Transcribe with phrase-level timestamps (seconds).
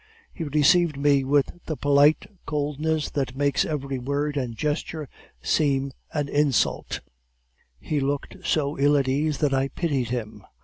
[0.33, 5.07] He received me with the polite coldness that makes every word and gesture
[5.43, 7.01] seem an insult;
[7.79, 10.43] he looked so ill at ease that I pitied him.